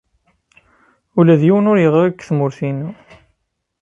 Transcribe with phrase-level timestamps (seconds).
[1.19, 2.89] Ula d yiwen ur yeɣri deg tmurt-inu.